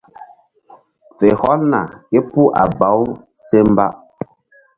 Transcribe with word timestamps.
Fe 1.17 1.27
hɔlna 1.41 1.81
képuh 2.09 2.51
a 2.61 2.63
baw 2.79 2.99
se 3.47 3.57
mba. 3.69 3.87